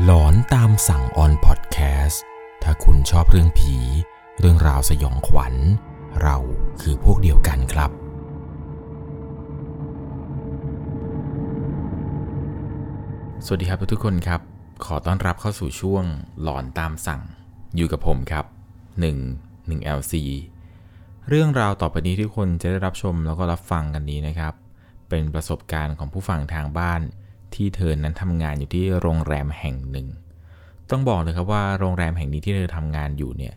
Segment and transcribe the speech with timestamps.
[0.00, 2.22] หลอนตามสั่งออนพอดแคสต์
[2.62, 3.76] ถ้าคุณชอบเรื่องผี
[4.38, 5.54] เรื่องราวสยองขวัญ
[6.22, 6.36] เรา
[6.80, 7.90] คือพวกเดียวกันครับ
[13.44, 14.40] สวัสดีครับทุกคนครับ
[14.84, 16.04] ขอต้อนรับเข้าสู่ช่วง
[16.42, 17.22] หลอนตามสั่ง
[17.76, 18.44] อยู่กับผมครับ
[19.20, 20.14] 1 1 LC
[21.28, 24.54] เรื่องราวต่อไปนี้ที่คนจะได้รับชมแล้วก็รับฟังกันนี้นะครับ
[25.08, 27.02] เป็นประสบการณ์ของผู้ฟังทางบ้าน
[27.56, 30.08] ที่เธอนั้นทำงานอยู่ที่โรงแรมแห่งหนึ่ง
[30.90, 33.54] ต้องบอกเลยครับว่าโรงแรมแห่งนี้ที่เธอทำงานอยู่เนี่ย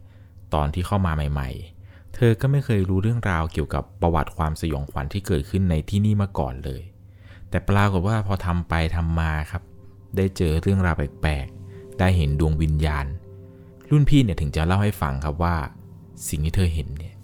[0.54, 1.49] ตอนที่เข้ามาใหม่
[1.81, 6.81] ๆ เธอก็ไม่เคยรู้เรื่องราวเกี่ยวกับประวัติความสยองขวัญที่เกิดขึ้นในที่นี่มาก่อนเลย
[7.49, 9.63] แต่ปรากฏว่าพอทำไปทำมาครับ
[10.18, 13.05] ได้เจอเรื่องราวแปลกๆได้เห็นดวงวิญญาณ
[13.90, 15.55] รุ่นพี่เนี่ยถึงจะเล่าให้ฟังครับว่า
[16.30, 17.16] สิ่งที่เธอเห็นเนี่ย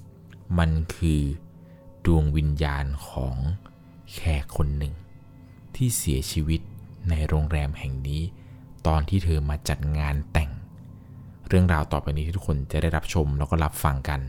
[0.57, 1.21] มันคือ
[2.05, 3.35] ดวงวิญญาณของ
[4.13, 4.93] แขกคนหนึ่ง
[5.83, 6.61] ที่เสียชีวิต
[7.09, 8.21] ในโรงแรมแห่งนี้
[8.87, 10.51] ตอนที่เธอมาจัดงานแต่ง
[11.47, 14.21] เรื่องราวต่อไปนี้ที่ทุกคนจะได้รับชมแล้วก็รับฟังกัน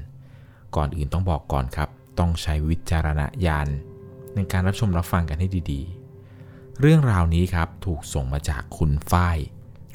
[0.76, 3.68] ก่อนอื่นต้องบอกก่อนครับ ต้องใช้วิจารณญาณ
[4.34, 9.38] ในการรับชมรับฟังกันให้ดีๆ เรื่องราวนี้ครับถูกส่งมาจากคุณฝ้าย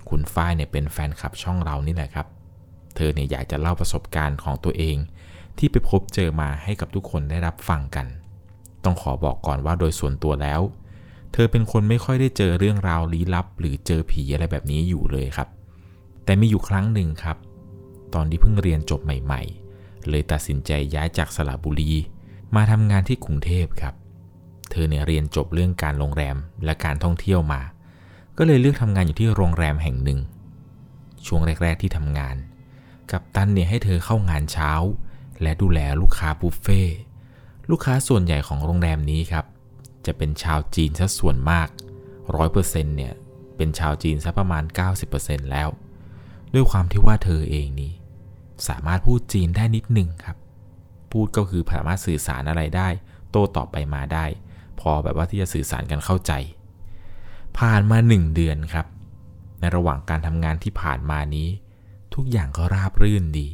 [0.10, 2.28] คุณฝ้ายเนี่ยเป็นแฟนคลับช่องเรานี่แหละครับ
[2.96, 4.98] เธอเนี่ยอยากจะเล่าประสบการณ์ของตัวเอง
[5.58, 8.08] ที่ไปพบเจอมาให้กับทุกคนได้รับฟังกัน
[8.84, 10.62] ต้องขอบอกก่อนว่าโดยส่วนตัวแล้ว
[11.38, 15.48] ธอเป็นคนไม่ค่อยได้เจอเรื่องราวลี้ลับ หรือเจอผีอะไรแบบนี้อยู่เลยครับ
[16.26, 17.38] แต่มีอยู่ครั้งหนึ่งครับ
[18.14, 21.92] ตอนที่เพิ่งเรียนจบใหม่ๆ เลยตัดสินใจย้ายจากสระบุรี
[22.56, 23.94] มาทำงานที่กรุงเทพครับ
[24.72, 27.62] เธอเนี่ยเรียนจบเรื่องการโรงแรมและการท่องเที่ยวมา
[28.38, 30.20] ก็เลยเลือกทำงานอยู่ที่โรงแรมแห่งหนึ่ง
[31.26, 32.36] ช่วงแรก ๆที่ทำงาน
[33.12, 34.72] กับตันเนี่ยให้เธอเข้างานเช้า
[35.42, 36.82] และดูแลลูกค้าบุฟเฟ่
[37.70, 39.46] ลูกค้าส่วนใหญ่ของโรงแรมนี้ครับ
[40.08, 41.68] จะเป็นชาวจีนซะส่วนมาก
[42.34, 43.14] 100%เนี่ย
[43.58, 44.64] เป็นชาวจีนซะประมาณ
[45.08, 45.70] 90%แล้ว
[46.54, 47.94] ด้วยความที่ว่าเธอเองนี้
[48.68, 50.38] สามารถพูดจีนได้นิดหนึ่งครับ
[51.12, 52.90] พูดก็คือสามารถสื่อสารอะไรได้
[53.32, 54.26] โต้ตอบไปมาได้
[54.80, 56.32] พอแบบว่าที่จะสื่อสารกันเข้าใจ
[57.58, 58.86] ผ่านมา 1 เดือนครับ
[59.60, 61.48] ในระหว่างการทำงานที่ผ่านมานี้
[62.14, 63.48] ทุกอย่างก็ราบรื่นดี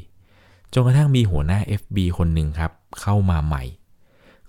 [0.73, 2.71] จนกระทั่งมีหัวหน้า FB คนหนึ่งครับ
[3.01, 3.63] เข้ามาใหม่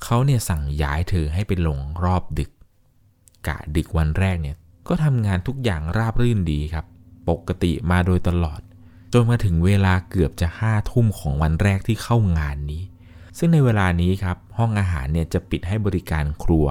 [0.05, 2.51] เขาเนี่ยสั่งย้ายเธอให้ไปลงรอบดึก
[3.47, 4.57] กะดึกวันแรกเนี่ย
[4.89, 6.85] ก็ทำงานทุกอย่างราบรื่นดีครับ
[7.29, 8.61] ปกติมาโดยตลอด
[9.13, 12.83] จนมาถึงเวลาเกือบจะห้าทุ่มของวันแรกที่เข้างานนี้
[13.39, 16.67] ซึ่งในเวลานี้ครับห้องอาหารเนี่ยจะปิดให้บริการครัว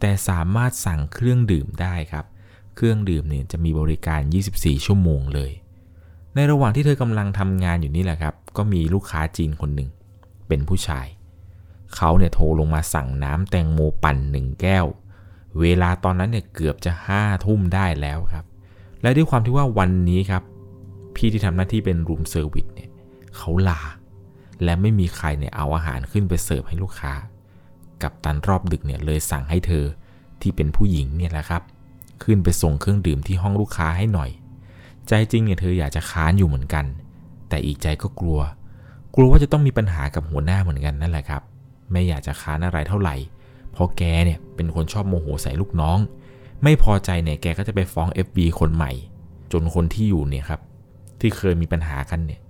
[0.00, 2.24] แต่สามารถสั่งเครื่องดื่มได้ครับ
[2.76, 4.20] เครื่องดื่มเนี่ยจะมีบริการ
[4.54, 5.52] 24 ชั่วโมงเลย
[6.34, 9.90] ในระหว่างที่เธอกำลังทำงานอยู่นี่แหละครับ ก็มีลูกค้าจีนคนหนึ่ง
[10.48, 11.06] เป็นผู้ชาย
[11.96, 14.86] เขาเนี่ยโทรลงมาสั่งน้ำแตงโมปั่นหนึ่งแก้ว
[15.60, 18.44] เวลาตอนนั้นเนี่ยเกือบจะห้าทุ่มได้แล้วครับ
[19.02, 20.42] และด้วยความที่ว่าวันนี้ครับ
[21.16, 22.90] พี่ที่ทำหน้าที่เป็น room service เนี่ย
[23.36, 23.80] เขาลา
[24.64, 27.12] และไม่มีใครเนี่ยเอาอาหารขึ้นไปเสิร์ฟให้ลูกค้า
[28.02, 29.84] กัปตันรอบดึกเนี่ยเลยสั่งให้เธอ
[30.42, 31.62] ที่เป็นผู้หญิงเนี่ยแหละครับ
[32.22, 34.30] ขึ้นไปส่งเครื่องดื่มที่ห้องลูกค้าให้หน่อย
[35.08, 36.84] ใจจริงเนี่ยเธออยากจะค้านอยู่เหมือนกัน
[37.48, 38.40] แต่อีกใจก็กลัว
[39.14, 41.42] กลัวว่าจะต้องมีปัญหากับหัวหน้าเหมือนกันนั่นแหละครับ
[41.92, 43.16] ไม่อยากจะค้านอะไรเท่าไหร่
[43.72, 45.98] เพราะแกเนี่ยเป็นคนชอบโมโหใส่ลูกน้อง
[46.62, 48.92] ไม่พอใจเนี่ยแกก็จะไปฟ้อง FB คนใหม่
[49.52, 50.60] จนคนที่อยู่เนี่ยครับ
[51.20, 52.40] ที่เคยมีปัญหากันเนี่ย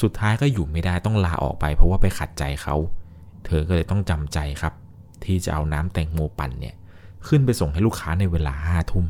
[0.00, 2.76] สุดท้ายก็อยู่ไม่ได้ต้องลาออกไป เพราะว่าไปขัดใจเขา
[3.46, 4.74] เธอก็เลยต้องจำใจครับ
[5.24, 6.74] ที่จะเอาน้ำแตงโมปั่นเนี่ย
[7.26, 9.06] ขึ้นไปส่งให้ลูกค้าในเวลาห้าทุ่ม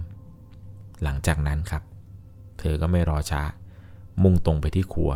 [1.03, 1.82] หลังจากนั้นครับ
[2.59, 3.43] เธอก็ไม่รอช้า
[4.22, 5.12] มุ่งตรงไปที่ครัว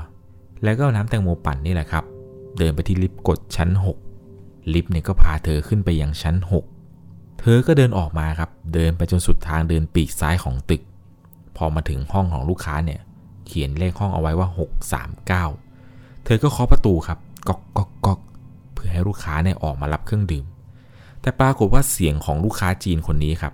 [0.63, 2.05] แล้วก็เอาน้ำแตงโมปั่นนี่แหละครับ
[2.59, 4.06] เดินไปที่ลิฟต์กดชั้น 6
[4.73, 6.37] ลิฟต์เนี่ยก็พาเธอขึ้นไปยังชั้น
[6.89, 10.83] 6 เธอก็เดินออกมาครับ เดินไปจนสุดทางเดินปีกซ้ายของตึก
[11.57, 13.01] พอมาถึงห้องของลูกค้าเนี่ย
[13.47, 14.49] เขียนเลขห้องเอาไว้ว่า
[15.57, 17.19] 639 เธอก็เคาะประตูครับ
[17.49, 18.21] ก๊อกก๊อกก๊อก
[18.73, 20.47] เพื่อให้ลูกค้าเนี่ยออกมารับเครื่องดื่ม
[21.21, 23.53] แต่ปรากฏว่าเสียงของลูกค้าจีนคนนี้ครับ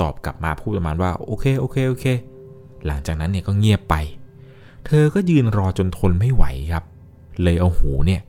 [0.00, 2.06] ตอบกลับมาพูดประมาณว่าโอเคโอเคโอเค
[2.86, 3.94] หลังจากนั้นเนี่ยก็เงียบไป
[4.86, 6.84] เธอก็ยืนรอจนทนไม่ไหวครับ
[7.42, 8.20] เลยเอาหูเนี่ย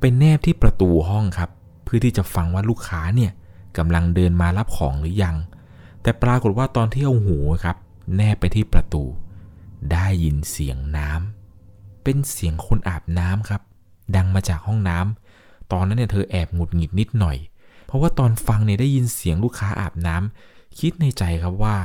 [0.00, 1.50] ไปแนบที่ประตูห้องครับ
[1.86, 3.32] เพื่อที่จะฟังว่าลูกค้าเนี่ย
[3.78, 5.36] กำลังเดินมารับของหรือยัง
[6.02, 7.76] แต่ปรากฏว่าตอนที่เอาหูครับ
[8.16, 9.04] แนบไปที่ประตู
[9.92, 13.62] ได้ยินเสียงน้ำเป็นเสียงคนอาบน้ำครับ
[14.16, 17.36] ดังมาจากห้องน้ำตอนนั้นเนี่ยเธอแอบหงุดหงิดนิดหน่อย
[17.86, 21.76] เพราะว่าตอนฟังเนี่ยได้ยินเสียงลูกค้าอาบน้ำคิดในใจครับว่า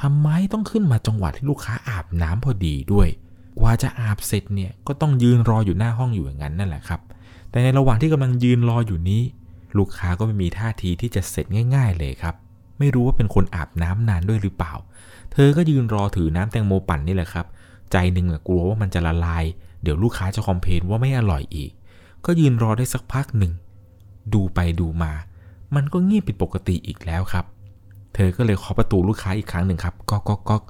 [0.00, 3.08] ทำไมต้องขึ้นมาจังหวะที่ลูกค้าอาบน้ำพอดีด้วย
[3.58, 7.00] กว่าจะอาบเสร็จเนี่ยก็ต้องยืนรออยู่หน้าห้องอยู่อย่างนั้นนั่นแหละครับ
[7.54, 9.22] แต่ในระหว่างที่กำลังยืนรออยู่นี้
[9.78, 12.34] ลูกค้าก็ไม่มีท่าทีที่จะเสร็จง่าย ๆ เลยครับ
[12.78, 14.74] ไม่รู้ว่าเป็นคนอาบน้ำนานด้วยหรือเปล่า
[15.32, 17.46] เธอก็ยืนรอถือน้ำแตงโมปั่นนี่แหละครับ
[17.92, 19.44] ใจหนึ่งกลัวว่ามันจะละลาย
[19.82, 21.70] เดี๋ยวลูกค้าจะคอมเพลนว่าไม่อร่อยอีก
[22.24, 23.52] ก็ยืนรอได้สักพักหนึ่ง
[24.34, 25.12] ดูไปดูมา
[25.74, 27.44] มันก็เงียบผิดปกติอีกแล้วครับ
[28.14, 30.62] เธอก็เลยเคาะประตูลูกค้าอีกครั้งหนึ่งครับก๊อกก๊อกก๊อก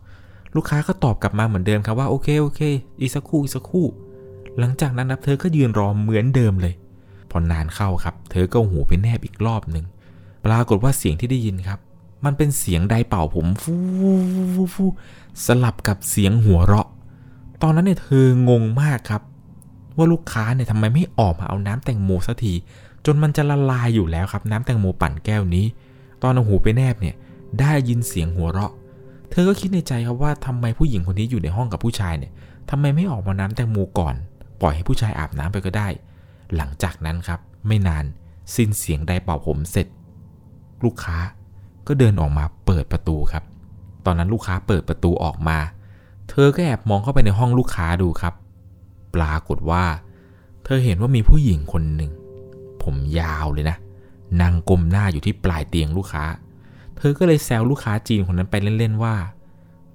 [0.56, 2.60] ลูกค้าก็ตอบกลับมาเหมือนเดิมครับว่าโอเคโอเค
[3.00, 3.86] อีกสักครู่อีกสักครู่
[4.58, 6.74] หลังจากนั้นนะเธอก็ยืนรอเหมือนเดิมเลย
[7.30, 9.84] พอนานเข้าครับ เธอก็หูไปแนบอีกรอบหนึ่ง
[10.44, 11.78] ปรากฏว่าเสียงที่ได้ยินครับ
[12.24, 13.74] มันเป็นเสียงไดเป่าผมฟู
[14.54, 14.84] ฟูฟู
[15.44, 16.88] สลับกับเสียงหัวเราะ
[17.62, 19.22] ตอนนั้นเนี่ยเธองงมากครับ
[19.96, 22.54] ว่าลูกค้าเนี่ยทำไมไม่ออกมาเอาน้ำแตงโมสักที
[23.06, 25.64] จนมันจะละลายอยู่แล้วครับ น้ำแตงโมปั่นแก้วนี้
[26.22, 27.14] ตอนเอาหูไปแนบเนี่ย
[27.60, 28.72] ได้ยินเสียงหัวเราะ
[29.30, 32.32] เธอก็คิดในใจครับว่าทำไมผู้หญิงคนนี้อยู่ในห้องกับผู้ชายเนี่ย
[32.70, 34.14] ทำไมไม่ออกมาน้ำแตงโมก่อน
[34.64, 35.88] ล่อยให้ผู้ชายอาบน้ำไปก็ได้
[36.56, 38.04] หลังจากนั้นครับ ไม่นาน
[38.54, 39.86] สิ้นเสียงไดเป่าผมเสร็จ
[40.84, 41.16] ลูกค้า
[41.86, 43.44] ก็เดินออกมาเปิดประตูครับ
[44.04, 45.58] ตอนนั้นลูกค้าเปิดประตูออกมา
[46.28, 48.34] เธอก็แอบมองเข้าไปในห้องลูกค้าดูครับ
[49.14, 49.84] ปรากฏว่า
[50.64, 52.12] เธอเห็นว่ามีผู้หญิงคนหนึ่ง
[52.82, 53.76] ผมยาวเลยนะ
[54.42, 56.24] นั่งกลมหน้าอยู่ที่ปลายเตียงลูกค้า
[56.96, 59.14] เธอก็เลยแซวลูกค้าจีนคนนั้นไปเล่นๆว่า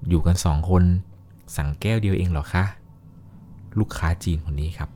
[0.09, 0.83] อยู่กันสองคน
[1.55, 2.65] สั่งแก้วเดียวเองเหรอคะ
[3.79, 4.89] ลูกค้าจีนคนนี้ครับ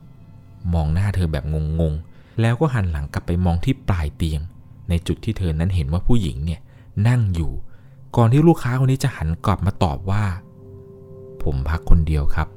[0.74, 1.44] มองหน้าเธอแบบ
[1.80, 4.40] งงๆ แล้วก็หันหลังกลับไปมองที่ปลายเตียง
[4.88, 6.60] ในจุดที่เธอนั้นเห็นว่าผู้หญิงเนี่ย
[7.08, 7.52] นั่งอยู่
[8.16, 10.24] ก่อนที่ลูกค้าคนนี้จะหันกลับมาตอบว่า
[11.42, 12.48] ผมพักคนเดียวครับ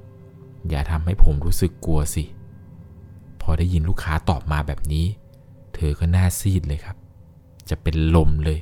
[0.70, 2.24] อย่าทำให้ผมรู้สึกกลัวสิ
[3.42, 5.06] พอได้ยินลูกค้าตอบมาแบบนี้
[5.76, 6.96] เธอก็หน้าซีดเลยครับ
[7.70, 8.60] จะเป็นลมเลย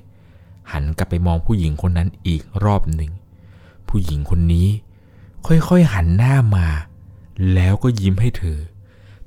[0.72, 3.12] หันกลับไปมองผู้หญิงคนนั้นอีกรอบหนึ่ง
[3.90, 4.68] ผู้หญิงคนนี้
[5.48, 6.68] ค่อยๆหันหน้ามา
[7.54, 8.60] แล้วก็ยิ้มให้เธอ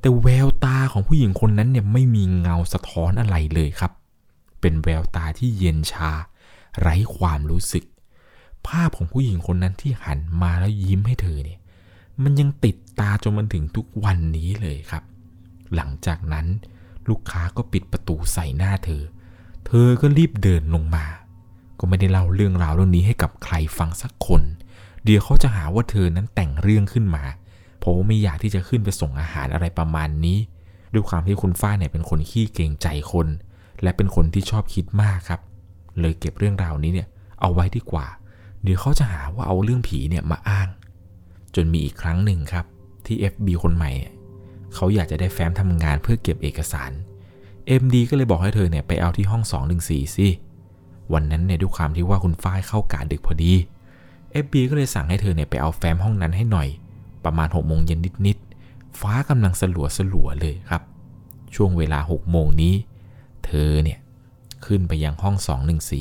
[0.00, 3.93] แต่แววตาของผู้หญิงคนนั้นเนี่ยไม่มีเงาสะท้อนอะไรเลยครับ
[4.60, 6.10] เป็นแววตาที่เย็นชา
[6.81, 7.84] ไร้ความรู้สึก
[8.66, 11.58] ภาพของผู้หญิงคนนั้นที่หันมาแล้วยิ้มให้เธอเนี่ย
[12.22, 15.02] มันยังติดตาจนมันถึงทุกวันนี้เลยครับ
[15.75, 16.46] หลังจากนั้น
[17.08, 19.02] ลูกค้าก็ปิดประตูใส่หน้าเธอ
[19.66, 21.06] เธอก็รีบเดินลงมา
[21.78, 24.43] ก็ไม่ได้เล่าเรื่องราวเรื่องนี้ให้กับใครฟังสักคน
[25.05, 27.25] เดี๋ยวเขาจะหาว่าเธอนั้นแต่งเรื่องขึ้นมา
[27.88, 30.38] ราะว่าไม่อยากที่จะขึ้นไปส่งอาหารอะไรประมาณนี้
[30.94, 33.29] ด้วยความที่คุณฝ้ายเนี่ยเป็นคนขี้เกรงใจคน
[33.82, 35.40] และเป็นคนที่ชอบคิดมากครับ
[36.00, 37.08] เลยเก็บเรื่องราวนี้เนี่ย
[37.40, 38.06] เอาไว้ดีกว่า
[38.62, 40.69] เดี๋ยวเขาจะหาว่าเอาเรื่องผีเนี่ยมาอ้าง
[41.55, 42.64] จนมีอีกครั้งหนึ่งครับ
[43.06, 43.91] ที่ FB คนใหม่
[44.75, 46.91] เขาอยากจะได้แฟ้มทำงานเพื่อเก็บเอกสาร
[47.82, 49.43] MD ก็เลยบอกให้เธอเนี่ยไปเอาที่ห้อง
[49.81, 50.29] 214สิ
[51.12, 53.52] วันนั้นเนี่ยด้วยความที่ว่าคุณฝ้ายเข้ากะดึกพอดี
[54.44, 56.69] FB ก็เลยสั่งให้เธอเนี่ยไปเอาแฟ้มห้องนั้นให้หน่อย
[57.25, 60.82] ประมาณ6โมงเย็นนิดๆ ฟ้ากำลังสลัวสลัวเลยครับ
[61.55, 62.75] ช่วงเวลา6โมงนี้
[63.44, 63.99] เธอเนี่ย
[64.65, 65.37] ขึ้นไปยังห้อง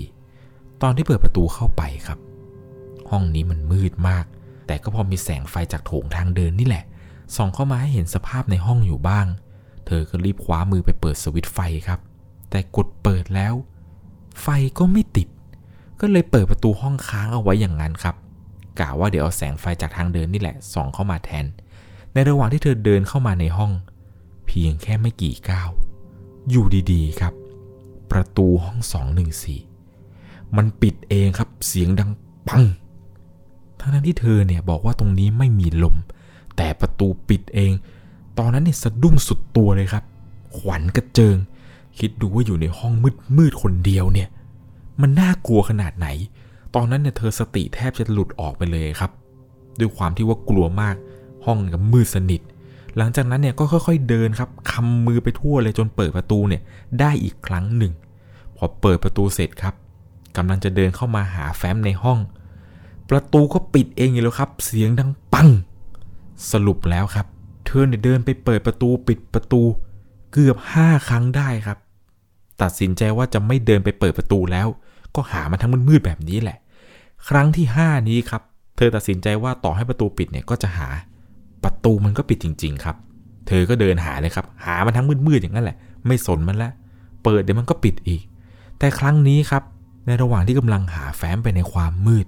[0.08, 2.20] 214 ตอนที่เปิดประตูเข้าไปครับ
[3.10, 4.26] ห้องนี้มันมืดมาก
[4.68, 6.84] แต่ก็พอมีแสงไฟจากโถงทางเดินนี่แหละ
[7.36, 9.26] ส่องเข้ามาให้เห็นสภาพในห้องอยู่บ้าง
[9.86, 12.00] เธอก็รีบคว้ามือไปเปิดสวิตช์ไฟครับ
[12.50, 13.54] แต่กดเปิดแล้ว
[14.42, 14.48] ไฟ
[14.78, 15.28] ก็ไม่ติด
[16.00, 18.16] ก็เลยเปิดประตูห้องค้างเอาไว้อย่างนั้นครับ
[18.80, 21.46] กะว่าเดี๋ยวเอาแสงไฟจากทางเดินนี่แหละส่องเข้ามาแทน
[22.14, 23.72] ในระหว่างที่เธอเดินเข้ามาในห้อง
[24.48, 25.70] เพียงแค่ไม่กี่ก้าว
[26.50, 27.34] อยู่ดีๆครับ
[28.12, 28.78] ประตูห้อง
[29.68, 32.12] 214มันปิดเองครับเสียงดัง
[32.48, 32.64] ปัง
[33.80, 35.96] ทั้งนั้นที่เธอเนี่ยบอกว่าตรงนี้ไม่มีลม
[36.58, 37.72] แต่ประตูปิดเอง
[38.38, 40.04] ตอนนั้นเนี่ยสะดุ้งสุดตัวเลยครับ
[40.58, 41.38] ขวัญกระเจิง
[42.00, 44.30] คิดดูว่าอยู่ในห้องมืดมืดคนเดียวเนี่ย
[45.02, 46.08] มันน่ากลัวขนาดไหน
[46.80, 49.12] ตอนนั้นเนี่ยเธอสติแทบจะหลุดออกไปเลยครับ
[49.80, 50.96] ด้วยความที่ว่ากลัวมาก
[51.46, 52.42] ห้องกับมืดสนิท
[52.98, 56.62] หลังจากนั้นเนี่ยก็ค่อยๆเดินครับคำมือไปทั่วเลยจนเปิดประตูเนี่ย
[57.00, 57.94] ได้อีกครั้งหนึ่ง
[58.56, 59.74] พอเปิดประตูเสร็จครับ
[60.38, 62.20] กำลังจะเดินเข้ามาหาแฟ้มในห้อง
[63.10, 65.50] ประตูก็ปิดเองอยู่แล้วครับ เสียงดังปัง
[66.52, 67.28] สรุปแล้วครับ
[67.66, 69.62] เธอเนี่ยเดินไปเปิดประตูปิดประตู
[70.32, 71.78] เกือบห้าครั้งได้ครับ
[72.62, 74.68] ตัดสินใจว่าจะไม่เดินไปเปิดประตูแล้ว
[75.16, 76.58] ก็หามันทั้งมืดๆแบบนี้แหละ
[77.28, 78.42] ครั้งที่ห้านี้ครับ
[78.78, 80.88] เธอตัดสินใจว่าต่อให้ประตูปิดเนี่ยก็จะหา
[81.64, 82.96] ประตูมันก็ปิดจริง ๆ ครับ
[83.48, 86.72] เธอก็เดินหาเลยครับ หามันทั้งมืดๆอย่างนั้นแหละ ไม่สนมันละ
[87.24, 88.22] เปิดเดี๋ยวมันก็ปิดอีก
[88.80, 89.64] แต่ครั้งนี้ครับ
[90.06, 92.28] ในระหว่างที่กำลังหาแฟ้มไปในความมืด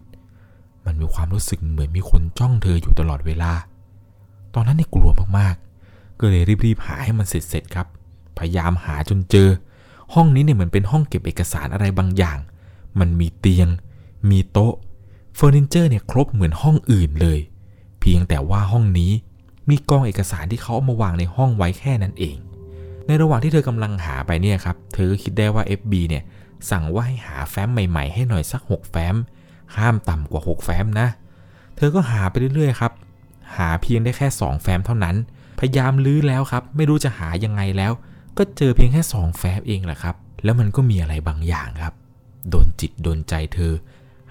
[0.86, 3.52] มันมีความรู้สึกเหมือนมีคนจ้องเธออยู่ตลอดเวลา
[4.54, 7.88] ตอนนั้นนี่กลัวมากๆ ก็เลยรีบๆหาให้มันเสร็จๆครับ
[8.38, 9.50] พยายามหาจนเจอ
[10.14, 12.38] ห้องนี้เนี่ยเหมือนเป็นห้องเก็บเอกสารอะไรบางอย่าง
[13.00, 13.68] มันมีเตียง
[14.30, 14.74] มีโต๊ะ
[15.36, 17.40] เฟอร์นิเจอร์เนี่ยครบเหมือนห้องอื่นเลย
[18.00, 19.12] เพียงแต่ว่าห้องนี้
[19.70, 22.38] มีกองเอกสารที่เขาเอามาวางในห้องไว้แค่นั้นเอง
[23.08, 26.24] ในระหว่างที่เธอกำลังหาไปเนี่ยครับ เธอก็คิดได้ว่า FB เนี่ย
[26.70, 29.16] สั่งว่าให้หาแฟ้มใหม่ๆ ให้หน่อยสัก 6 แฟ้ม
[29.78, 31.08] ห้ามต่ำกว่า 6 แฟ้มนะ
[31.76, 32.92] เธอก็หาไปเรื่อยๆครับ
[33.58, 35.16] หาเพียงได้แค่ 2 แฟ้มเท่านั้น
[35.60, 37.92] พยายามลื้อแล้วครับ ไม่รู้จะหายังไงแล้ว
[38.38, 41.94] ก็เจอเพียงแค่ 2 แฟ้มเองแหละครับ แล้วมันก็มีอะไรบางอย่างครับ
[42.50, 43.74] โดนจิตโดนใจเธอ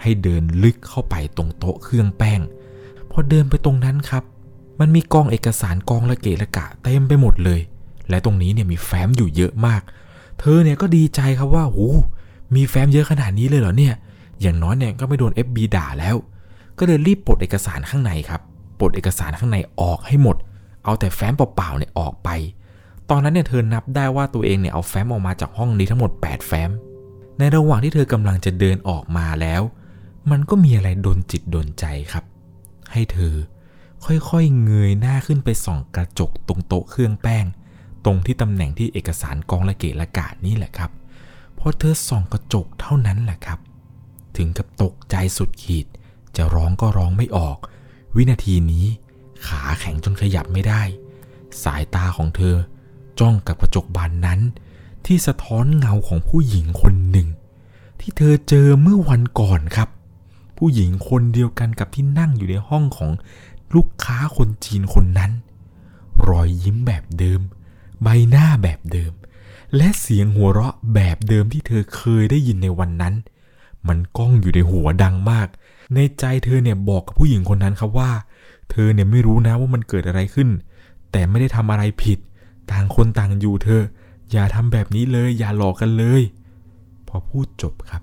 [0.02, 2.40] ให้เดินลึกเข้าไปตรงโต๊ะเครื่องแป้ง
[3.10, 4.22] พอเดินไปตรงนั้นครับ
[4.80, 7.60] มันมีกองเอกสารกองละเกะละกะเต็มไปหมดเลย
[8.08, 9.82] และตรงนี้เนี่ยมีแฟ้มอยู่เยอะมาก
[10.40, 11.92] เธอเนี่ยก็ดีใจครับว่าโอ้
[12.54, 13.94] มีแฟ้มเยอะขนาดนี้เลยเหรอเนี่ย
[14.40, 16.16] อย่างน้อยเนี่ยก็ไม่โดน FB ด่าแล้ว
[16.78, 18.40] ก็เลยรีบปลดเอกสารข้างในครับ
[18.78, 20.36] ปลดเอกสารข้างในออกให้หมด
[20.84, 22.28] เอาแต่แฟ้มเปล่าๆเนี่ยออกไป
[23.10, 26.70] ตอนนั้นเนี่ยเธอนับได้ว่าตัวเองเนี่ยเอาแฟ้มออกมาจากห้องนี้ทั้งหมด 8 แฟ้ม
[27.38, 29.62] ในระหว่างที่เธอกำลังจะเดินออกมาแล้ว
[30.30, 32.24] มันก็มีอะไรโดนจิตโดนใจครับ
[32.92, 33.34] ให้เธอ
[34.04, 37.44] ค่อยๆเงยหน้าขึ้นไปส่องกระจกตรงโต๊ะเครื่องแป้ง
[38.04, 40.90] ตรงที่ตำแหน่งที่เอกสารกองละเกะละกาดนี่แหละครับ
[41.58, 43.58] พอเธอส่องกระจกเท่านั้นแหละครับ
[44.36, 45.86] ถึงกับตกใจสุดขีด
[46.36, 47.58] จะร้องก็ร้องไม่ออก
[48.16, 48.86] วินาทีนี้
[49.46, 50.82] ขาแข็งจนขยับไม่ได้
[51.62, 52.56] สายตาของเธอ
[53.20, 54.40] จ้องกับกระจกบานนั้น
[55.06, 57.28] ที่สะท้อนเงาของผู้หญิงคนหนึ่ง
[58.00, 59.88] ที่เธอเจอเมื่อวันก่อนครับ
[60.58, 63.10] ผู้หญิงคนเดียวกันกับที่นั่งอยู่ในห้องของ
[63.74, 65.32] ลูกค้าคนจีนคนนั้น
[66.28, 67.40] รอยยิ้มแบบเดิม
[68.02, 69.12] ใบหน้าแบบเดิม
[69.76, 73.14] และเสียงหัวเราะแบบเดิมที่เธอเคยได้ยินในวันนั้น
[73.88, 75.48] มันก้องอยู่ในหัวดังมาก
[75.94, 78.10] ในใจเธอเนี่ยบอกกับผู้หญิงคนนั้นครับว่า
[78.70, 80.48] เธอเนี่ยไม่รู้นะว่ามันเกิดอะไรขึ้น
[81.12, 82.18] แต่ไม่ได้ทำอะไรผิด
[82.70, 83.82] ต่างคนต่างอยู่เธอ
[84.32, 86.22] อย่าทำแบบนี้เลย อย่าหลอกกันเลย
[87.08, 88.02] พอพูดจบครับ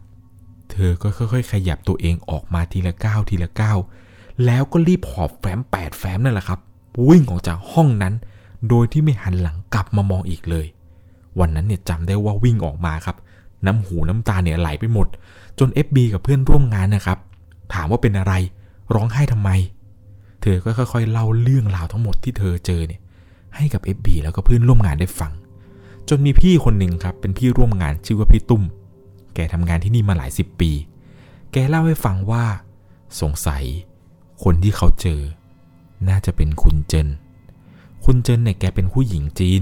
[0.77, 3.77] เธอก็ค่อยๆ ขยับตัวเองออกมาทีละก้าวทีละก้าว
[4.45, 6.59] แล้วก็รีบหอบแฟ้มแปดแฟ้มนั่นแหละครับ
[7.07, 8.13] วิ่งออกจากห้องนั้น
[8.69, 10.65] โดยที่ไม่หันหลังกลับมามองอีกเลย
[11.39, 13.15] วันนั้นเนี่ยจำได้ว่าวิ่งออกมาครับ
[13.65, 15.07] น้ำหูน้ำตาเนี่ยไหลไปหมด
[15.59, 17.17] จน FB กับเพื่อนร่วมงานนะครับ
[17.73, 18.33] ถามว่าเป็นอะไร
[18.93, 19.49] ร้องไห้ทำไม
[20.41, 23.01] เธอก็ค่อยๆ เล่าเรื่องราวทั้งหมดที่เธอเจอเนี่ย
[23.55, 25.31] ให้กับ FB แล้วก็เพื่อนร่วมงานได้ฟัง
[26.09, 28.63] จนมีพี่คนหนึ่งครับ เป็นพี่ร่วมงานชื่อว่าพี่ตุ้ม
[29.35, 30.71] แกทำงานที่นี่มาหลายสิบปี
[31.51, 32.45] แกเล่าให้ฟังว่า
[33.21, 33.63] สงสัย
[34.43, 35.21] คนที่เขาเจอ
[36.09, 37.07] น่าจะเป็นคุณเจิน
[38.05, 39.61] คุณเจินเนี่ยแกเป็นผู้หญิงจีน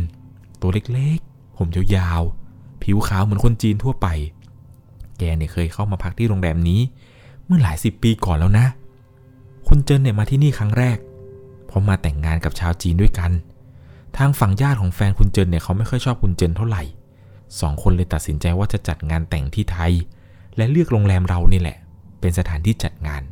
[0.61, 4.07] ตัวเล็กๆ ผมยาวๆ ผิวขาวเหมือนคนจีนทั่วไป
[5.17, 6.79] แกเนี่ยเคยเข้ามาพักที่โรงแรมนี้
[7.45, 8.65] เมื่อหลายสิบปีก่อนแล้วนะ
[9.67, 10.97] คุณเจินเนี่ยมาที่นี่ครั้งแรก
[11.67, 13.31] เพราะมาแต่งงานกับชาวจีนด้วยกัน
[14.17, 16.83] ทางฝั่งญาติของแฟนคุณเจินเนี่ยเขาไม่ค่อยชอบคุณเจินเท่าไหร่
[17.59, 19.93] สองคนเลยตัดสินใจว่าจะจัดงานแต่งที่ไทย
[20.57, 21.77] และเลือกโรงแรมเรานี่แหละ
[22.19, 23.23] เป็นสถานที่จัดงาน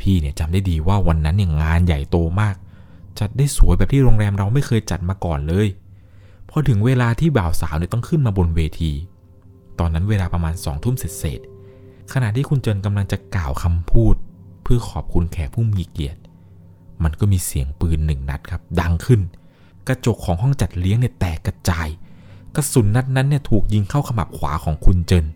[0.00, 2.56] พี่เนี่ยจำได้ดีว่าวันนั้นเนี่ยงานใหญ่โตมาก
[3.20, 5.68] จัดได้สวยแบบที่โรงแรมเราไม่เคยจัดมาก่อนเลย
[6.50, 8.92] พอถึงเวลาที่บ่าวสาวเนี่ยต้องขึ้นมาบนเวที
[9.78, 11.40] ตอนนั้นเวลาประมาณสองทุ่มเศษ
[12.12, 14.14] ขณะที่คุณเจนกำลังจะกล่าวคำพูด
[14.62, 16.20] เพื่อขอบคุณแขกผู้มีเกียรติ
[17.02, 19.20] มันก็มีเสียงปืนหนึ่งนัดครับ ดังขึ้น
[19.88, 21.88] กระจกของห้องจัดเลี้ยงเนี่ยแตกกระจาย
[22.56, 25.26] กระสุนนัดนั้นเนี่ยถูกยิงเข้าขมับขวาของคุณเจิน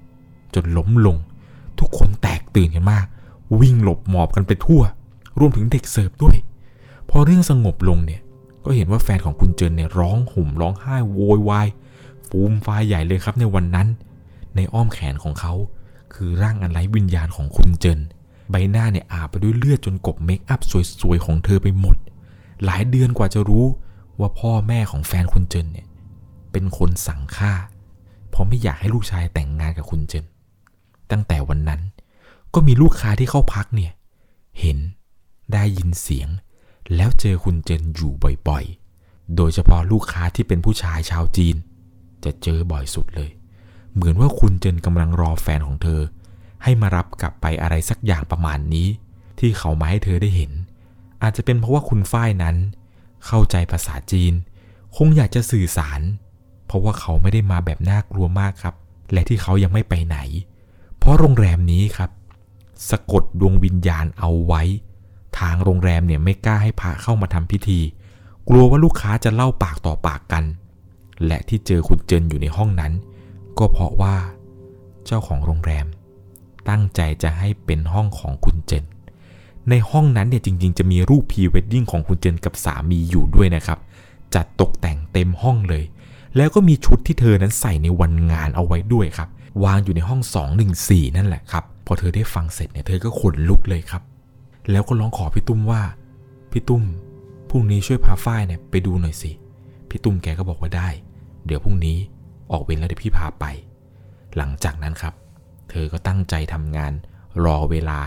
[0.55, 1.17] จนล้มลง
[1.79, 3.07] ทุกคนแตกตื่นกันมาก
[3.61, 4.83] วิ่งหลบหมอบกันไปทั่ว
[5.39, 6.37] รวมถึงเด็กเสิร์ฟด้วย
[7.11, 8.21] พอเรื่องสงบลงเนี่ย
[8.65, 11.69] ก็เห็นว่าแฟนของคุณเจินเนี่ยร้องห่มร้องไห้โวยวาย
[12.29, 13.89] ฟูมฟายใหญ่เลยครับในวันนั้น
[14.57, 15.53] ในอ้อมแขนของเขา
[16.15, 18.01] คือร่างอันไร้วิญญาณของคุณเจิน
[18.51, 20.61] ใบหน้าเนี่ยอาบไปด้วยเลือดจนกบเมคอัพ
[21.01, 21.97] สวยๆของเธอไปหมด
[22.65, 23.65] หลายเดือนกว่าจะรู้
[24.19, 25.87] ว่าพ่อแม่ของแฟนคุณเจินเนี่ย
[26.55, 27.53] เป็นคนสั่งฆ่า
[28.31, 30.25] เพราะไม่อยากให้ลูกชายแต่งงานกับคุณเจน
[31.11, 31.81] ตั้งแต่วันนั้น
[32.55, 33.93] ก็มีลูกค้าที่เข้าพักเนี่ย
[34.61, 34.79] เห็น
[35.53, 36.29] ได้ยินเสียง
[36.97, 38.13] แล้วเจอคุณเจนอยู่
[38.49, 41.57] บ่อยๆ โดยเฉพาะลูกค้าที่เป็นผู้ชายชาวจีน
[42.25, 43.31] จะเจอบ่อยสุดเลย
[43.95, 46.01] เหมือนว่าคุณเจนกำลังรอแฟนของเธอ
[46.63, 48.89] ให้มารับกลับไปอะไรสักอย่างประมาณนี้
[49.39, 50.53] ที่เขามาให้เธอได้เห็น
[51.23, 52.57] อาจจะเป็นเพราะว่าคุณฝ้ายนั้น
[53.27, 54.33] เข้าใจภาษาจีน
[54.97, 56.01] คงอยากจะสื่อสาร
[56.75, 58.75] ราะว่าเขาไม่ได้มาแบบน่ากลัวมากครับ
[59.13, 60.19] และที่เขายังไม่ไปไหน
[60.99, 62.11] เพราะโรงแรมนี้ครับ
[62.91, 64.63] สะกดดวงวิญญาณเอาไว้
[65.39, 67.81] ทางโรงแรมเนี่ยไม่กล้าให้พระเข้ามาทำพิธี
[68.49, 70.45] กลัวว่าลูกค้าจะเล่าปากต่อปากกัน
[71.27, 72.93] และที่เจอคุณเจนอยู่ในห้องนั้น
[73.59, 74.17] ก็เพราะว่า
[75.07, 75.87] เจ้าของโรงแรม
[76.69, 78.85] ตั้งใจจะให้เป็นห้องของคุณเจน
[79.71, 83.79] ในห้องนั้นเนี่ยจริง ๆ จะมีรูปพรีเวดดิ้งของคุณเจนกับสามีอยู่ด้วยนะครับ
[84.35, 85.85] จัดตกแต่งเต็มห้องเลย
[86.37, 89.29] แล้วก็มีชุดที่เธอนั้นใส่ในวันงานเอาไว้ด้วยครับ
[89.65, 90.21] วางอยู่ในห้อง
[90.69, 94.03] 214 นั่นแหละครับ พอเธอได้ฟังเสร็จเนี่ยเธอก็ขนลุกเลยครับ
[94.71, 95.83] แล้วก็ร้องขอพี่ตุ้มว่า
[96.53, 96.85] พี่ตุ้ม
[97.51, 99.31] พรุ่งนี้ช่วยพาฝ้ายเนี่ยไปดูหน่อยสิ
[99.89, 100.89] พี่ตุ้มแกก็บอกว่าได้
[101.47, 101.97] เดี๋ยวพรุ่งนี้
[102.53, 103.45] ออกเวรแล้วเดี๋ยวพี่พาไป
[104.37, 105.15] หลังจากนั้นครับ
[105.71, 106.93] เธอก็ตั้งใจทำงาน
[107.45, 107.99] รอเวลา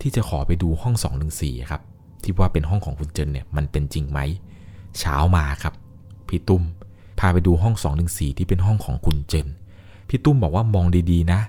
[0.00, 0.94] ที่จะขอไปดูห้อง
[1.32, 1.82] 214 ครับ
[2.22, 4.20] ที่ว่าเป็นห้องของคุณเจนเนี่ยมันเป็นจริงไหม
[4.98, 5.74] เช้ามาครับ
[6.28, 6.62] พี่ตุ้ม
[7.22, 7.74] พาไปดูห้อง
[8.06, 9.46] 214ที่เป็นห้องของคุณเจน
[10.08, 11.40] พี่ตุ้มบอกว่ามองดีๆนะ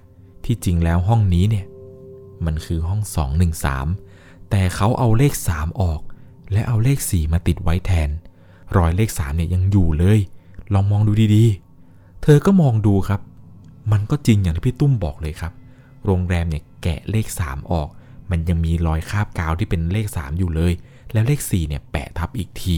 [0.45, 1.65] ที่จริงแล้วห้องนี้เนี่ย
[2.45, 3.01] มันคือห้อง
[3.75, 6.01] 213 แต่เขาเอาเลข 3 ออก
[6.51, 8.09] และเอาเลข 4 มาติดไว้แทน
[8.77, 10.19] รอยเลข 3 เนี่ยยังอยู่เลย
[10.73, 13.21] ลองมองดูดีๆ เธอก็มองดูครับ
[13.91, 15.53] มันก็จริงอย่างที่พี่ตุ้มบอกเลยครับ
[16.05, 17.89] โรงแรมเนี่ยแกะเลข 3 ออก
[18.31, 20.73] มันยังมีรอยคาบกาวที่เป็นเลข 3 อยู่เลย
[21.11, 22.77] แล้วเลข4เนี่ยแปะทับอีกที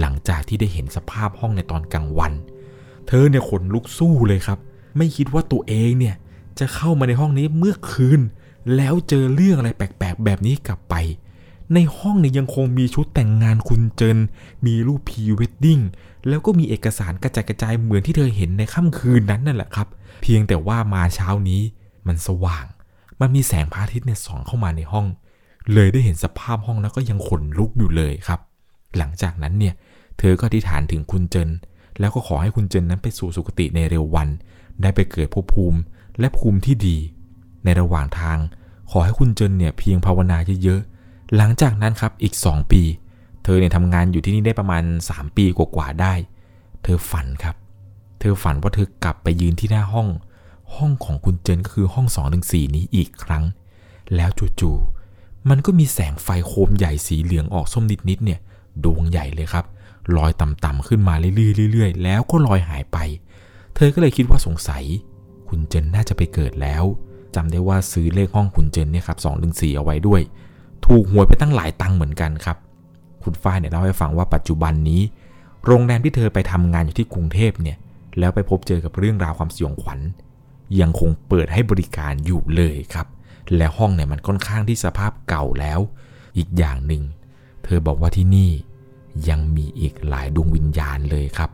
[0.00, 2.32] หลังจากที่ได้เห็นสภาพห้องในตอนกลางวัน
[3.06, 4.58] เธอเนี่ยขนลุกสู้เลยครับ
[4.96, 6.14] ไม่คิดว่าตัวเองเนี่ย
[6.58, 8.20] จะเข้ามาในห้องนี้เมื่อคืน
[8.76, 10.94] แล้วเจอเรื่องอะไรแปลกๆ แบบนี้กลับไป
[11.74, 14.18] ในห้องเนี่ยยังคงมีชุดแต่งงานคุณเจิน
[14.66, 15.80] มีรูปพีเวดดิ้ง
[16.28, 19.88] แล้วก็มีเอกสารกระจายกระจายเหมือนที่เธอเห็นในค่ำคืนนั้นนั่นแหละครับ
[20.22, 21.60] เพียงแต่ว่ามาเช้านี้
[22.06, 22.64] มันสว่าง
[23.20, 25.06] มันมีแสงพระอาทิตย์เนี่ยส่องเข้ามาในห้อง
[25.72, 28.40] เลยได้เห็นสภาพห้องแล้วก็ยังขนลุกอยู่เลยครับ
[28.98, 29.74] หลังจากนั้นเนี่ย
[30.18, 31.50] เธอก็อธิษฐานถึงคุณเจิน
[31.98, 34.28] แล้วก็ขอให้คุณเจินนั้นไปสู่สุคติในเร็ววัน
[34.82, 35.80] ได้ไปเกิดภพภูมิ
[36.18, 36.96] และภูมิที่ดี
[37.64, 38.38] ในระหว่างทาง
[38.90, 42.82] ขอให้คุณเจนเนี่ยเพียงภาวนาเยอะๆ หลังจากนั้นครับอีก 2 ปี
[43.44, 46.14] เธอเนี่ยทำงานอยู่ที่นี่ได้ประมาณ 3 ปีกว่าๆได้
[46.82, 47.56] เธอฝันครับ
[48.20, 50.08] เธอฝันว่าเธอกลับไปยืนที่หน้าห้อง
[50.76, 53.44] ห้องของคุณเจนก็คือห้อง2อสี่นี้อีกครั้ง
[54.16, 54.30] แล้ว
[54.60, 58.40] จู่ๆมันก็มีแสงไฟโคมใหญ่สีเหลืองออกส้มนิดๆเนี่ย
[58.84, 59.64] ดวงใหญ่เลยครับ
[60.16, 62.98] ลอยต่ำๆขึ้นมาเรื่อยๆแล้วก็ลอยหายไป
[63.74, 64.84] เธอก็เลยคิดว่าสงสัย
[65.48, 66.84] คุณเจนน่าจะไปเกิดแล้ว
[67.34, 70.20] จำได้ว่าซื้อเลขห้องคุณเจนเนี่ยครับสองถึงสี่เอาไว้ด้วย
[70.86, 72.56] ถูกหวยไปตั้งหลายตังค์เหมือนกันครับ
[73.22, 75.02] คุณฝ้ายเนี่ยเล่าให้ฟังว่าปัจจุบันนี้
[75.66, 77.76] โรงแรมที่เธอไปทำงานอยู่ที่กรุงเทพเนี่ย
[78.18, 80.00] แล้วไปพบเจอกับเรื่องราวความสยองขวัญ
[80.80, 83.06] ยังคงเปิดให้บริการอยู่เลยครับ
[83.56, 85.80] และห้องเนี่ยมันค่อนข้างที่สภาพเก่าแล้ว
[86.36, 87.02] อีกอย่างหนึ่ง
[87.64, 88.50] เธอบอกว่าที่นี่
[89.28, 91.50] ยังมีอีกหลายดวงวิญญาณเลยครับ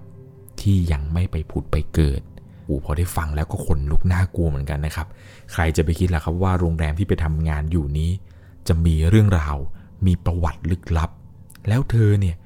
[0.60, 2.20] ที่ยังไม่ไปผุดไปเกิด
[2.68, 5.06] อูพอได้ฟังแล้วก็ขนลุกน่ากลัวเหมือนกันนะครับ
[5.52, 8.10] ใครจะไปคิดล่ะครับว่าโรงแรมที่ไปทำงานอยู่นี้
[8.68, 9.56] จะมีเรื่องราว
[10.06, 11.10] มีประวัติลึกลับ
[11.68, 12.36] แล้วเธอเนี่ย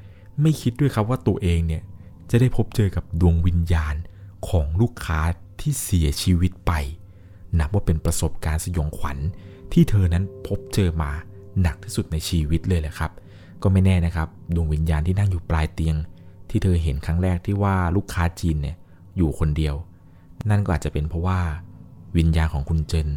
[0.43, 1.83] ไม่คิดด้วยครับว่าตัวเองเนี่ย
[2.31, 3.95] จะได้พบเจอกับดวงวิญญาณ
[4.49, 5.21] ของลูกค้า
[5.61, 6.73] ที่เสียชีวิตไป
[7.59, 9.19] นับว่าเป็นประสบการณ์สยองขวัญ
[9.73, 11.11] ที่เธอนั้นพบเจอมา
[11.61, 13.11] หนักที่สุดในชีวิตเลยแหละครับ
[13.63, 15.97] ก็ไม่แน่นะครับดวงวิญญาณที่นั่งอยู่ปลายเตียง
[16.51, 18.77] ที่เธอเห็นครั้งแรกที่ว่าลูกค้าจีนเนี่ย
[19.17, 19.75] อยู่คนเดียว
[20.51, 21.41] นั่นก็อาจจะเป็นเพราะว่า
[22.17, 23.09] วิญญาณของคุณเจน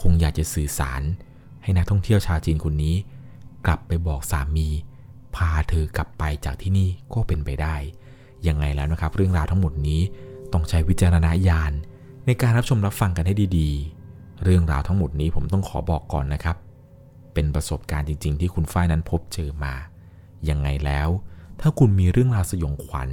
[0.00, 1.02] คงอยากจะสื่อสาร
[1.62, 2.94] ให้นักท่องเที่ยวชาวจีนคนนี้
[3.66, 4.68] กลับไปบอกสามี
[5.34, 7.76] พาเธอกลับไปจากที่นี่ก็เป็นไปได้
[8.46, 10.00] ยังไงแล้วนะครับ เรื่องราวทั้งหมดนี้
[10.52, 11.72] ต้องใช้วิจารณญาณ
[12.26, 16.56] ในการรับชมรับฟังกันให้ดีๆ เรื่องราวทั้งหมดนี้ผมต้องขอบอกก่อนนะครับ
[17.34, 19.74] เป็นประสบการณ์จริง ๆ ที่คุณฝ้ายนั้นพบเจอมา
[20.48, 21.08] ยังไงแล้ว
[21.60, 23.10] ถ้าคุณมีเรื่องราวสยองขวัญ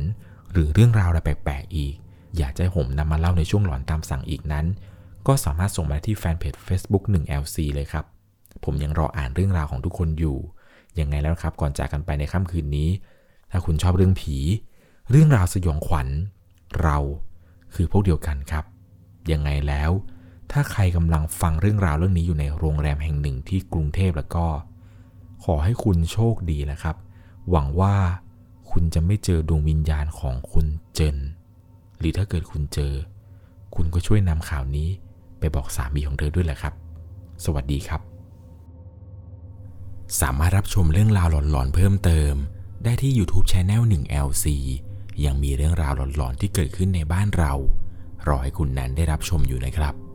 [0.51, 1.95] หรือเรื่องราวอะไรแปลกๆอีก
[2.37, 4.65] อยากจะให้ผมนำมาเล่าในช่วงหลอนตามสั่งอีกนั้น
[5.27, 8.05] ก็สามารถส่งมาที่แฟนเพจ Facebook 1LC เลยครับ
[8.63, 10.37] ผมยังรออ่านเรื่องราวของทุกคนอยู่
[10.99, 12.89] ยังไงแล้วครับก่อนจากกันไปในค่ำคืนนี้
[13.51, 14.37] ถ้าคุณชอบเรื่องผี
[15.09, 16.07] เรื่องราวสยองขวัญ
[16.81, 16.97] เรา
[17.75, 18.65] คือพวกเดียวกันครับ
[19.31, 19.91] ยังไงแล้ว
[20.51, 24.47] ถ้าใครกำลังฟังเรื่องราวเรื่องนี้อยู่ในโรงแรมแห่งหนึ่งที่กรุงเทพแล้วก็
[25.43, 26.95] ขอให้คุณโชคดีนะครับ
[27.49, 27.95] หวังว่า
[28.71, 31.17] คุณจะไม่เจอดวงวิญญาณของคุณเจน
[31.99, 32.93] หรือถ้าเกิดคุณเจอ
[33.75, 34.89] คุณก็ช่วยนำข่าวนี้
[35.39, 36.73] ไปบอกสามีของเธอด้วยแหละครับ
[37.45, 38.01] สวัสดีครับ
[40.21, 42.33] สามารถรับชมเรื่องราวหลอนๆเพิ่มเติม
[42.83, 44.45] ได้ที่ YouTube Channel 1LC
[45.25, 47.53] ยังมีเรื่องราวหลอนๆที่เกิดขึ้นในบ้านเรา
[48.27, 50.08] รอให้คุณนั้นได้รับชมอยู่นะครับ